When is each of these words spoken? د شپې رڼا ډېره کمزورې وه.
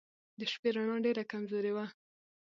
د 0.39 0.41
شپې 0.51 0.69
رڼا 0.75 0.95
ډېره 1.05 1.23
کمزورې 1.31 1.71
وه. 1.75 1.85